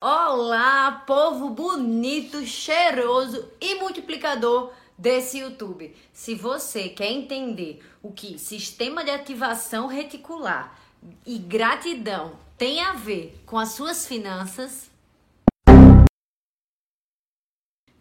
Olá, 0.00 1.02
povo 1.08 1.50
bonito, 1.50 2.46
cheiroso 2.46 3.50
e 3.60 3.74
multiplicador 3.80 4.72
desse 4.96 5.38
YouTube. 5.38 5.92
Se 6.12 6.36
você 6.36 6.88
quer 6.88 7.10
entender 7.10 7.84
o 8.00 8.12
que 8.12 8.38
sistema 8.38 9.02
de 9.02 9.10
ativação 9.10 9.88
reticular 9.88 10.78
e 11.26 11.36
gratidão 11.36 12.38
tem 12.56 12.80
a 12.80 12.92
ver 12.92 13.42
com 13.44 13.58
as 13.58 13.70
suas 13.70 14.06
finanças, 14.06 14.88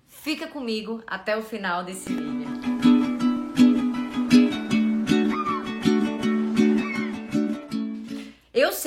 fica 0.07 0.45
comigo 0.45 1.02
até 1.07 1.36
o 1.36 1.41
final 1.41 1.84
desse 1.84 2.14
vídeo. 2.14 2.66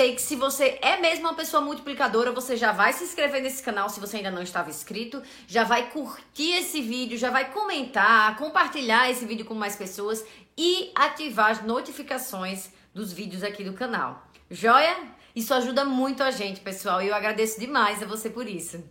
Sei 0.00 0.14
que 0.14 0.22
se 0.22 0.34
você 0.34 0.78
é 0.80 0.96
mesmo 0.96 1.26
uma 1.26 1.34
pessoa 1.34 1.60
multiplicadora, 1.60 2.32
você 2.32 2.56
já 2.56 2.72
vai 2.72 2.90
se 2.90 3.04
inscrever 3.04 3.42
nesse 3.42 3.62
canal 3.62 3.90
se 3.90 4.00
você 4.00 4.16
ainda 4.16 4.30
não 4.30 4.40
estava 4.40 4.70
inscrito, 4.70 5.22
já 5.46 5.62
vai 5.62 5.90
curtir 5.90 6.52
esse 6.52 6.80
vídeo, 6.80 7.18
já 7.18 7.28
vai 7.28 7.52
comentar, 7.52 8.34
compartilhar 8.38 9.10
esse 9.10 9.26
vídeo 9.26 9.44
com 9.44 9.52
mais 9.52 9.76
pessoas 9.76 10.24
e 10.56 10.90
ativar 10.94 11.50
as 11.50 11.62
notificações 11.62 12.70
dos 12.94 13.12
vídeos 13.12 13.42
aqui 13.42 13.62
do 13.62 13.74
canal. 13.74 14.26
Joia? 14.50 14.96
Isso 15.36 15.52
ajuda 15.52 15.84
muito 15.84 16.22
a 16.22 16.30
gente, 16.30 16.62
pessoal, 16.62 17.02
e 17.02 17.08
eu 17.08 17.14
agradeço 17.14 17.60
demais 17.60 18.02
a 18.02 18.06
você 18.06 18.30
por 18.30 18.48
isso. 18.48 18.82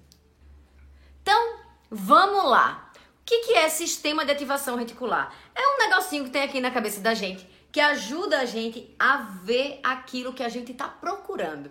Então, 1.24 1.58
vamos 1.90 2.44
lá. 2.52 2.92
O 3.22 3.26
que 3.26 3.56
é 3.56 3.68
sistema 3.68 4.24
de 4.24 4.32
ativação 4.32 4.78
reticular? 4.78 5.34
É 5.56 5.62
um 5.70 5.90
negocinho 5.90 6.26
que 6.26 6.30
tem 6.30 6.44
aqui 6.44 6.62
na 6.62 6.70
cabeça 6.70 7.02
da 7.02 7.16
gente 7.16 7.49
que 7.72 7.80
ajuda 7.80 8.40
a 8.40 8.46
gente 8.46 8.94
a 8.98 9.18
ver 9.44 9.80
aquilo 9.84 10.34
que 10.34 10.44
a 10.44 10.50
gente 10.50 10.72
está 10.72 10.88
procurando. 10.88 11.70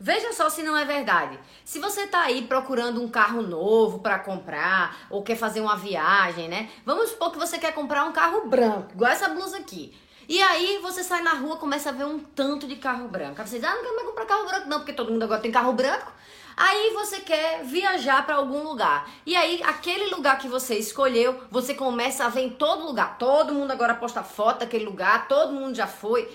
Veja 0.00 0.32
só 0.32 0.48
se 0.48 0.62
não 0.62 0.76
é 0.76 0.84
verdade. 0.84 1.38
Se 1.64 1.80
você 1.80 2.02
está 2.02 2.22
aí 2.22 2.42
procurando 2.42 3.02
um 3.02 3.08
carro 3.08 3.42
novo 3.42 3.98
para 3.98 4.18
comprar 4.18 4.96
ou 5.10 5.22
quer 5.22 5.36
fazer 5.36 5.60
uma 5.60 5.76
viagem, 5.76 6.48
né? 6.48 6.70
Vamos 6.86 7.10
supor 7.10 7.32
que 7.32 7.38
você 7.38 7.58
quer 7.58 7.72
comprar 7.74 8.04
um 8.04 8.12
carro 8.12 8.46
branco, 8.46 8.92
igual 8.92 9.10
essa 9.10 9.28
blusa 9.28 9.58
aqui. 9.58 9.92
E 10.28 10.40
aí 10.40 10.78
você 10.82 11.02
sai 11.02 11.22
na 11.22 11.32
rua, 11.32 11.56
começa 11.56 11.88
a 11.88 11.92
ver 11.92 12.04
um 12.04 12.18
tanto 12.18 12.68
de 12.68 12.76
carro 12.76 13.08
branco. 13.08 13.40
Aí 13.40 13.48
você 13.48 13.58
diz, 13.58 13.64
ah, 13.64 13.74
não 13.74 13.82
quero 13.82 13.96
mais 13.96 14.08
comprar 14.08 14.26
carro 14.26 14.46
branco 14.46 14.68
não, 14.68 14.78
porque 14.78 14.92
todo 14.92 15.10
mundo 15.10 15.22
agora 15.22 15.40
tem 15.40 15.50
carro 15.50 15.72
branco. 15.72 16.12
Aí 16.60 16.92
você 16.92 17.20
quer 17.20 17.62
viajar 17.62 18.26
para 18.26 18.34
algum 18.34 18.64
lugar. 18.64 19.08
E 19.24 19.36
aí, 19.36 19.62
aquele 19.62 20.06
lugar 20.12 20.38
que 20.38 20.48
você 20.48 20.76
escolheu, 20.76 21.40
você 21.48 21.72
começa 21.72 22.24
a 22.24 22.28
ver 22.28 22.40
em 22.40 22.50
todo 22.50 22.84
lugar. 22.84 23.16
Todo 23.16 23.54
mundo 23.54 23.70
agora 23.70 23.94
posta 23.94 24.24
foto 24.24 24.58
daquele 24.60 24.84
lugar, 24.84 25.28
todo 25.28 25.52
mundo 25.52 25.76
já 25.76 25.86
foi. 25.86 26.28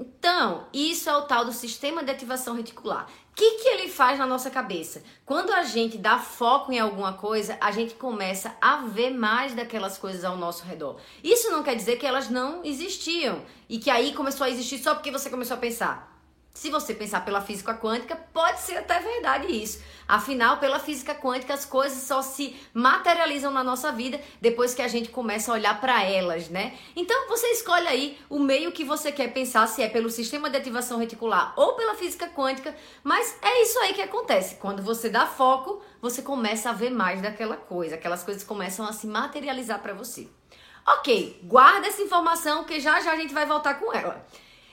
Então, 0.00 0.66
isso 0.72 1.10
é 1.10 1.16
o 1.16 1.22
tal 1.22 1.44
do 1.44 1.52
sistema 1.52 2.02
de 2.02 2.10
ativação 2.10 2.56
reticular. 2.56 3.06
O 3.30 3.34
que, 3.34 3.58
que 3.58 3.68
ele 3.68 3.88
faz 3.90 4.18
na 4.18 4.24
nossa 4.24 4.48
cabeça? 4.48 5.02
Quando 5.26 5.52
a 5.52 5.64
gente 5.64 5.98
dá 5.98 6.18
foco 6.18 6.72
em 6.72 6.78
alguma 6.78 7.12
coisa, 7.12 7.58
a 7.60 7.70
gente 7.70 7.92
começa 7.92 8.56
a 8.58 8.78
ver 8.78 9.10
mais 9.10 9.54
daquelas 9.54 9.98
coisas 9.98 10.24
ao 10.24 10.38
nosso 10.38 10.64
redor. 10.64 10.96
Isso 11.22 11.50
não 11.50 11.62
quer 11.62 11.76
dizer 11.76 11.96
que 11.96 12.06
elas 12.06 12.30
não 12.30 12.64
existiam 12.64 13.42
e 13.68 13.78
que 13.78 13.90
aí 13.90 14.14
começou 14.14 14.46
a 14.46 14.50
existir 14.50 14.78
só 14.78 14.94
porque 14.94 15.10
você 15.10 15.28
começou 15.28 15.58
a 15.58 15.60
pensar. 15.60 16.15
Se 16.56 16.70
você 16.70 16.94
pensar 16.94 17.22
pela 17.22 17.42
física 17.42 17.74
quântica, 17.74 18.16
pode 18.16 18.60
ser 18.60 18.78
até 18.78 18.98
verdade 18.98 19.52
isso. 19.52 19.78
Afinal, 20.08 20.56
pela 20.56 20.78
física 20.78 21.14
quântica, 21.14 21.52
as 21.52 21.66
coisas 21.66 22.04
só 22.04 22.22
se 22.22 22.56
materializam 22.72 23.52
na 23.52 23.62
nossa 23.62 23.92
vida 23.92 24.18
depois 24.40 24.72
que 24.72 24.80
a 24.80 24.88
gente 24.88 25.10
começa 25.10 25.50
a 25.50 25.54
olhar 25.54 25.78
para 25.78 26.02
elas, 26.02 26.48
né? 26.48 26.72
Então, 26.96 27.28
você 27.28 27.46
escolhe 27.48 27.86
aí 27.86 28.18
o 28.30 28.38
meio 28.38 28.72
que 28.72 28.84
você 28.84 29.12
quer 29.12 29.34
pensar, 29.34 29.66
se 29.66 29.82
é 29.82 29.88
pelo 29.90 30.08
sistema 30.08 30.48
de 30.48 30.56
ativação 30.56 30.98
reticular 30.98 31.52
ou 31.56 31.74
pela 31.74 31.94
física 31.94 32.26
quântica, 32.28 32.74
mas 33.04 33.36
é 33.42 33.60
isso 33.60 33.78
aí 33.80 33.92
que 33.92 34.00
acontece. 34.00 34.54
Quando 34.54 34.82
você 34.82 35.10
dá 35.10 35.26
foco, 35.26 35.82
você 36.00 36.22
começa 36.22 36.70
a 36.70 36.72
ver 36.72 36.88
mais 36.88 37.20
daquela 37.20 37.58
coisa, 37.58 37.96
aquelas 37.96 38.24
coisas 38.24 38.42
começam 38.42 38.86
a 38.86 38.94
se 38.94 39.06
materializar 39.06 39.82
para 39.82 39.92
você. 39.92 40.26
Ok, 40.86 41.38
guarda 41.44 41.86
essa 41.86 42.00
informação 42.00 42.64
que 42.64 42.80
já 42.80 42.98
já 43.00 43.12
a 43.12 43.16
gente 43.16 43.34
vai 43.34 43.44
voltar 43.44 43.74
com 43.74 43.92
ela. 43.92 44.24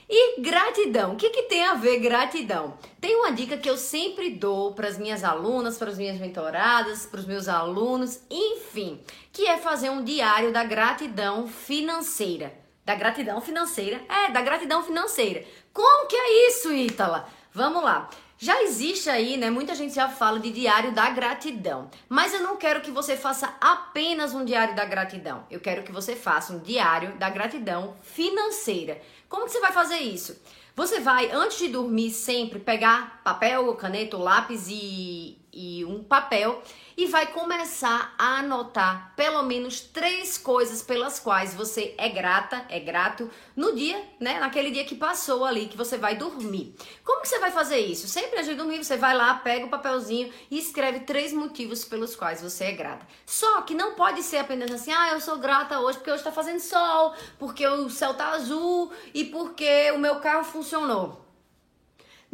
E 0.08 0.40
gratidão, 0.40 1.12
o 1.12 1.16
que, 1.16 1.30
que 1.30 1.42
tem 1.44 1.64
a 1.64 1.74
ver 1.74 1.98
gratidão? 1.98 2.76
Tem 3.00 3.16
uma 3.16 3.32
dica 3.32 3.56
que 3.56 3.68
eu 3.68 3.76
sempre 3.76 4.30
dou 4.30 4.72
para 4.74 4.88
as 4.88 4.98
minhas 4.98 5.24
alunas, 5.24 5.78
para 5.78 5.90
as 5.90 5.96
minhas 5.96 6.18
mentoradas, 6.18 7.06
para 7.06 7.20
os 7.20 7.26
meus 7.26 7.48
alunos, 7.48 8.20
enfim, 8.30 9.00
que 9.32 9.46
é 9.46 9.56
fazer 9.56 9.90
um 9.90 10.04
diário 10.04 10.52
da 10.52 10.62
gratidão 10.62 11.48
financeira. 11.48 12.52
Da 12.84 12.94
gratidão 12.94 13.40
financeira? 13.40 14.02
É, 14.08 14.30
da 14.30 14.42
gratidão 14.42 14.82
financeira. 14.82 15.42
Como 15.72 16.06
que 16.06 16.16
é 16.16 16.48
isso, 16.48 16.70
Ítala? 16.70 17.26
Vamos 17.52 17.82
lá. 17.82 18.10
Já 18.44 18.62
existe 18.62 19.08
aí, 19.08 19.38
né? 19.38 19.48
Muita 19.48 19.74
gente 19.74 19.94
já 19.94 20.06
fala 20.06 20.38
de 20.38 20.50
diário 20.50 20.92
da 20.92 21.08
gratidão. 21.08 21.90
Mas 22.10 22.34
eu 22.34 22.42
não 22.42 22.58
quero 22.58 22.82
que 22.82 22.90
você 22.90 23.16
faça 23.16 23.56
apenas 23.58 24.34
um 24.34 24.44
diário 24.44 24.76
da 24.76 24.84
gratidão. 24.84 25.46
Eu 25.50 25.60
quero 25.60 25.82
que 25.82 25.90
você 25.90 26.14
faça 26.14 26.52
um 26.52 26.58
diário 26.58 27.16
da 27.16 27.30
gratidão 27.30 27.96
financeira. 28.02 29.00
Como 29.30 29.46
que 29.46 29.52
você 29.52 29.60
vai 29.60 29.72
fazer 29.72 29.96
isso? 29.96 30.38
Você 30.76 31.00
vai, 31.00 31.30
antes 31.32 31.56
de 31.56 31.68
dormir, 31.68 32.10
sempre 32.10 32.58
pegar 32.58 33.22
papel, 33.24 33.74
caneta, 33.76 34.18
lápis 34.18 34.66
e, 34.68 35.38
e 35.54 35.84
um 35.84 36.02
papel 36.02 36.62
e 36.96 37.06
vai 37.06 37.26
começar 37.26 38.14
a 38.18 38.38
anotar 38.38 39.12
pelo 39.16 39.42
menos 39.42 39.80
três 39.80 40.38
coisas 40.38 40.82
pelas 40.82 41.18
quais 41.18 41.54
você 41.54 41.94
é 41.98 42.08
grata, 42.08 42.64
é 42.68 42.78
grato 42.78 43.30
no 43.56 43.74
dia, 43.74 44.02
né? 44.20 44.38
Naquele 44.38 44.70
dia 44.70 44.84
que 44.84 44.94
passou 44.94 45.44
ali, 45.44 45.66
que 45.66 45.76
você 45.76 45.96
vai 45.96 46.16
dormir. 46.16 46.74
Como 47.04 47.22
que 47.22 47.28
você 47.28 47.38
vai 47.38 47.50
fazer 47.50 47.78
isso? 47.78 48.06
Sempre 48.06 48.38
antes 48.38 48.50
de 48.50 48.54
dormir, 48.54 48.84
você 48.84 48.96
vai 48.96 49.16
lá, 49.16 49.34
pega 49.34 49.66
o 49.66 49.70
papelzinho 49.70 50.32
e 50.50 50.58
escreve 50.58 51.00
três 51.00 51.32
motivos 51.32 51.84
pelos 51.84 52.14
quais 52.14 52.40
você 52.40 52.64
é 52.64 52.72
grata. 52.72 53.06
Só 53.26 53.62
que 53.62 53.74
não 53.74 53.94
pode 53.94 54.22
ser 54.22 54.38
apenas 54.38 54.70
assim, 54.70 54.92
ah, 54.92 55.10
eu 55.12 55.20
sou 55.20 55.38
grata 55.38 55.80
hoje 55.80 55.98
porque 55.98 56.10
hoje 56.10 56.20
está 56.20 56.32
fazendo 56.32 56.60
sol, 56.60 57.14
porque 57.38 57.66
o 57.66 57.90
céu 57.90 58.14
tá 58.14 58.28
azul 58.30 58.92
e 59.12 59.24
porque 59.24 59.90
o 59.92 59.98
meu 59.98 60.16
carro 60.16 60.44
funcionou. 60.44 61.23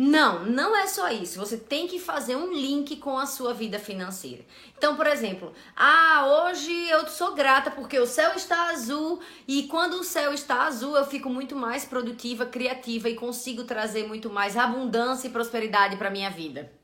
Não, 0.03 0.47
não 0.47 0.75
é 0.75 0.87
só 0.87 1.11
isso. 1.11 1.39
Você 1.39 1.59
tem 1.59 1.87
que 1.87 1.99
fazer 1.99 2.35
um 2.35 2.51
link 2.51 2.97
com 2.97 3.19
a 3.19 3.27
sua 3.27 3.53
vida 3.53 3.79
financeira. 3.79 4.43
Então, 4.75 4.97
por 4.97 5.07
exemplo, 5.07 5.53
ah, 5.77 6.47
hoje 6.47 6.73
eu 6.89 7.07
sou 7.07 7.35
grata 7.35 7.71
porque 7.71 7.99
o 7.99 8.07
céu 8.07 8.33
está 8.35 8.71
azul 8.71 9.21
e 9.47 9.65
quando 9.65 10.01
o 10.01 10.03
céu 10.03 10.33
está 10.33 10.63
azul 10.63 10.97
eu 10.97 11.05
fico 11.05 11.29
muito 11.29 11.55
mais 11.55 11.85
produtiva, 11.85 12.47
criativa 12.47 13.11
e 13.11 13.15
consigo 13.15 13.65
trazer 13.65 14.09
muito 14.09 14.31
mais 14.31 14.57
abundância 14.57 15.29
e 15.29 15.31
prosperidade 15.31 15.99
para 15.99 16.09
minha 16.09 16.31
vida. 16.31 16.80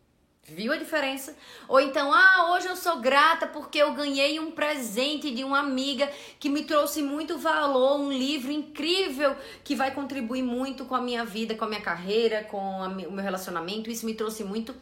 Viu 0.49 0.73
a 0.73 0.77
diferença? 0.77 1.37
Ou 1.67 1.81
então, 1.81 2.13
ah, 2.13 2.53
hoje 2.53 2.69
eu 2.69 2.77
sou 2.77 3.01
grata 3.01 3.49
porque 3.49 3.79
eu 3.79 3.93
ganhei 3.95 4.39
um 4.39 4.53
presente 4.53 5.35
de 5.35 5.43
uma 5.43 5.59
amiga 5.59 6.09
que 6.39 6.49
me 6.49 6.63
trouxe 6.63 7.03
muito 7.03 7.37
valor, 7.37 7.99
um 7.99 8.13
livro 8.13 8.53
incrível 8.53 9.35
que 9.65 9.75
vai 9.75 9.93
contribuir 9.93 10.45
muito 10.45 10.85
com 10.85 10.95
a 10.95 11.01
minha 11.01 11.25
vida, 11.25 11.57
com 11.57 11.65
a 11.65 11.69
minha 11.69 11.81
carreira, 11.81 12.45
com 12.45 12.61
a, 12.61 12.87
o 12.87 13.13
meu 13.13 13.25
relacionamento. 13.25 13.91
Isso 13.91 14.07
me 14.07 14.15
trouxe 14.15 14.45
muito 14.45 14.73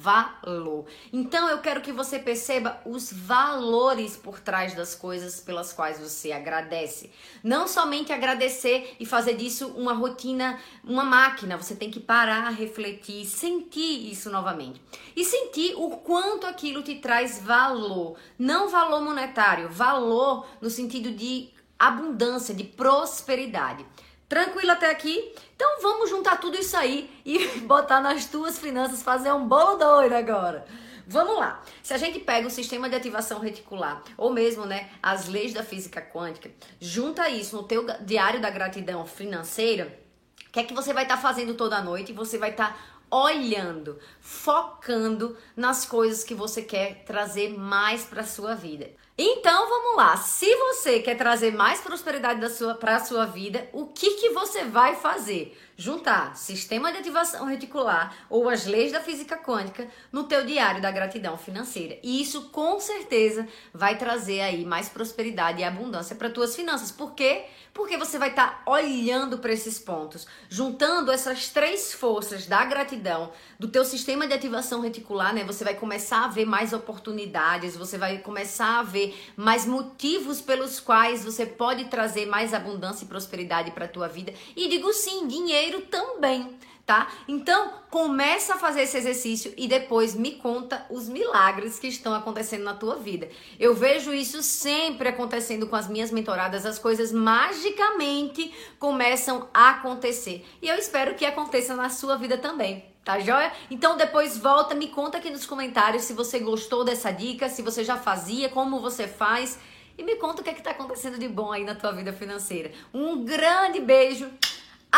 valor. 0.00 0.86
Então 1.12 1.48
eu 1.48 1.58
quero 1.58 1.80
que 1.80 1.92
você 1.92 2.18
perceba 2.18 2.80
os 2.84 3.12
valores 3.12 4.16
por 4.16 4.40
trás 4.40 4.74
das 4.74 4.94
coisas 4.94 5.40
pelas 5.40 5.72
quais 5.72 5.98
você 5.98 6.32
agradece. 6.32 7.10
Não 7.42 7.66
somente 7.66 8.12
agradecer 8.12 8.96
e 9.00 9.06
fazer 9.06 9.34
disso 9.34 9.68
uma 9.76 9.92
rotina, 9.92 10.58
uma 10.84 11.04
máquina, 11.04 11.56
você 11.56 11.74
tem 11.74 11.90
que 11.90 12.00
parar, 12.00 12.50
refletir, 12.50 13.24
sentir 13.26 14.10
isso 14.10 14.30
novamente. 14.30 14.80
E 15.16 15.24
sentir 15.24 15.74
o 15.76 15.90
quanto 15.90 16.46
aquilo 16.46 16.82
te 16.82 16.96
traz 16.96 17.40
valor, 17.40 18.16
não 18.38 18.68
valor 18.68 19.02
monetário, 19.02 19.68
valor 19.68 20.46
no 20.60 20.70
sentido 20.70 21.10
de 21.10 21.50
abundância, 21.78 22.54
de 22.54 22.64
prosperidade. 22.64 23.84
Tranquilo 24.28 24.72
até 24.72 24.90
aqui? 24.90 25.32
Então 25.56 25.80
vamos 25.80 26.10
juntar 26.10 26.36
tudo 26.36 26.58
isso 26.58 26.76
aí 26.76 27.10
e 27.24 27.46
botar 27.64 28.00
nas 28.00 28.26
tuas 28.26 28.58
finanças, 28.58 29.02
fazer 29.02 29.32
um 29.32 29.48
bolo 29.48 29.76
doido 29.76 30.12
agora. 30.12 30.66
Vamos 31.06 31.38
lá. 31.38 31.62
Se 31.82 31.94
a 31.94 31.96
gente 31.96 32.18
pega 32.18 32.46
o 32.46 32.50
sistema 32.50 32.86
de 32.86 32.94
ativação 32.94 33.40
reticular, 33.40 34.02
ou 34.14 34.30
mesmo, 34.30 34.66
né, 34.66 34.90
as 35.02 35.26
leis 35.26 35.54
da 35.54 35.62
física 35.62 36.02
quântica, 36.02 36.50
junta 36.78 37.30
isso 37.30 37.56
no 37.56 37.62
teu 37.62 37.86
diário 38.02 38.42
da 38.42 38.50
gratidão 38.50 39.06
financeira, 39.06 39.98
o 40.46 40.50
que 40.50 40.60
é 40.60 40.64
que 40.64 40.74
você 40.74 40.92
vai 40.92 41.04
estar 41.04 41.16
tá 41.16 41.22
fazendo 41.22 41.54
toda 41.54 41.80
noite? 41.80 42.12
Você 42.12 42.36
vai 42.36 42.50
estar 42.50 42.74
tá 42.74 42.78
olhando, 43.10 43.98
focando 44.20 45.36
nas 45.56 45.84
coisas 45.86 46.24
que 46.24 46.34
você 46.34 46.62
quer 46.62 47.04
trazer 47.04 47.56
mais 47.56 48.04
para 48.04 48.24
sua 48.24 48.54
vida. 48.54 48.90
Então 49.16 49.68
vamos 49.68 49.96
lá, 49.96 50.16
se 50.16 50.54
você 50.54 51.00
quer 51.00 51.16
trazer 51.16 51.52
mais 51.52 51.80
prosperidade 51.80 52.40
para 52.78 52.96
a 52.96 53.04
sua 53.04 53.26
vida, 53.26 53.68
o 53.72 53.86
que, 53.86 54.10
que 54.14 54.30
você 54.30 54.64
vai 54.64 54.94
fazer? 54.94 55.58
Juntar 55.78 56.36
sistema 56.36 56.90
de 56.90 56.98
ativação 56.98 57.46
reticular 57.46 58.12
ou 58.28 58.48
as 58.48 58.66
leis 58.66 58.90
da 58.90 59.00
física 59.00 59.36
quântica 59.38 59.86
no 60.10 60.24
teu 60.24 60.44
diário 60.44 60.82
da 60.82 60.90
gratidão 60.90 61.38
financeira. 61.38 61.96
E 62.02 62.20
isso 62.20 62.50
com 62.50 62.80
certeza 62.80 63.46
vai 63.72 63.96
trazer 63.96 64.40
aí 64.40 64.64
mais 64.64 64.88
prosperidade 64.88 65.60
e 65.60 65.64
abundância 65.64 66.16
para 66.16 66.28
tuas 66.28 66.56
finanças. 66.56 66.90
Por 66.90 67.14
quê? 67.14 67.44
Porque 67.72 67.96
você 67.96 68.18
vai 68.18 68.30
estar 68.30 68.64
tá 68.64 68.70
olhando 68.70 69.38
para 69.38 69.52
esses 69.52 69.78
pontos, 69.78 70.26
juntando 70.48 71.12
essas 71.12 71.48
três 71.50 71.92
forças 71.92 72.44
da 72.44 72.64
gratidão, 72.64 73.30
do 73.56 73.68
teu 73.68 73.84
sistema 73.84 74.26
de 74.26 74.34
ativação 74.34 74.80
reticular, 74.80 75.32
né? 75.32 75.44
Você 75.44 75.62
vai 75.62 75.74
começar 75.74 76.24
a 76.24 76.28
ver 76.28 76.44
mais 76.44 76.72
oportunidades, 76.72 77.76
você 77.76 77.96
vai 77.96 78.18
começar 78.18 78.80
a 78.80 78.82
ver 78.82 79.16
mais 79.36 79.64
motivos 79.64 80.40
pelos 80.40 80.80
quais 80.80 81.24
você 81.24 81.46
pode 81.46 81.84
trazer 81.84 82.26
mais 82.26 82.52
abundância 82.52 83.04
e 83.04 83.08
prosperidade 83.08 83.70
para 83.70 83.86
tua 83.86 84.08
vida. 84.08 84.34
E 84.56 84.68
digo 84.68 84.92
sim, 84.92 85.28
dinheiro 85.28 85.67
também 85.82 86.58
tá? 86.88 87.06
Então, 87.28 87.70
começa 87.90 88.54
a 88.54 88.56
fazer 88.56 88.80
esse 88.80 88.96
exercício 88.96 89.52
e 89.58 89.68
depois 89.68 90.14
me 90.14 90.36
conta 90.36 90.86
os 90.88 91.06
milagres 91.06 91.78
que 91.78 91.86
estão 91.86 92.14
acontecendo 92.14 92.64
na 92.64 92.72
tua 92.72 92.96
vida. 92.96 93.28
Eu 93.60 93.74
vejo 93.74 94.14
isso 94.14 94.42
sempre 94.42 95.06
acontecendo 95.06 95.66
com 95.66 95.76
as 95.76 95.86
minhas 95.86 96.10
mentoradas, 96.10 96.64
as 96.64 96.78
coisas 96.78 97.12
magicamente 97.12 98.50
começam 98.78 99.50
a 99.52 99.68
acontecer. 99.68 100.46
E 100.62 100.68
eu 100.68 100.76
espero 100.76 101.14
que 101.14 101.26
aconteça 101.26 101.76
na 101.76 101.90
sua 101.90 102.16
vida 102.16 102.38
também. 102.38 102.82
Tá 103.04 103.20
joia? 103.20 103.52
Então 103.70 103.98
depois 103.98 104.38
volta, 104.38 104.74
me 104.74 104.88
conta 104.88 105.18
aqui 105.18 105.28
nos 105.28 105.44
comentários 105.44 106.04
se 106.04 106.14
você 106.14 106.38
gostou 106.38 106.84
dessa 106.84 107.10
dica, 107.10 107.50
se 107.50 107.60
você 107.60 107.84
já 107.84 107.98
fazia, 107.98 108.48
como 108.48 108.80
você 108.80 109.06
faz 109.06 109.58
e 109.98 110.02
me 110.02 110.14
conta 110.14 110.40
o 110.40 110.44
que 110.44 110.50
é 110.50 110.54
que 110.54 110.62
tá 110.62 110.70
acontecendo 110.70 111.18
de 111.18 111.28
bom 111.28 111.52
aí 111.52 111.64
na 111.64 111.74
tua 111.74 111.92
vida 111.92 112.12
financeira. 112.14 112.70
Um 112.94 113.24
grande 113.24 113.80
beijo 113.80 114.30